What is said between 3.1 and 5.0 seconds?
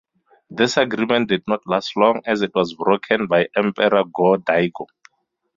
by Emperor Go-Daigo.